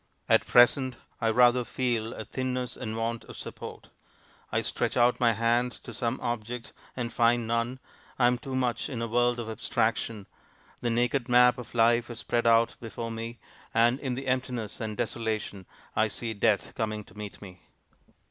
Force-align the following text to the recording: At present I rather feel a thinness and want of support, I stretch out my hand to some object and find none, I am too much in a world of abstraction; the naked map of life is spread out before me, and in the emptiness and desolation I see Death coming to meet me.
At 0.27 0.47
present 0.47 0.97
I 1.21 1.29
rather 1.29 1.63
feel 1.63 2.11
a 2.15 2.25
thinness 2.25 2.75
and 2.75 2.97
want 2.97 3.23
of 3.25 3.37
support, 3.37 3.89
I 4.51 4.63
stretch 4.63 4.97
out 4.97 5.19
my 5.19 5.33
hand 5.33 5.73
to 5.83 5.93
some 5.93 6.19
object 6.21 6.73
and 6.95 7.13
find 7.13 7.45
none, 7.45 7.77
I 8.17 8.25
am 8.25 8.39
too 8.39 8.55
much 8.55 8.89
in 8.89 8.99
a 9.03 9.07
world 9.07 9.37
of 9.37 9.47
abstraction; 9.47 10.25
the 10.79 10.89
naked 10.89 11.29
map 11.29 11.59
of 11.59 11.75
life 11.75 12.09
is 12.09 12.17
spread 12.17 12.47
out 12.47 12.77
before 12.81 13.11
me, 13.11 13.37
and 13.75 13.99
in 13.99 14.15
the 14.15 14.25
emptiness 14.25 14.81
and 14.81 14.97
desolation 14.97 15.67
I 15.95 16.07
see 16.07 16.33
Death 16.33 16.73
coming 16.73 17.03
to 17.03 17.15
meet 17.15 17.39
me. 17.39 17.61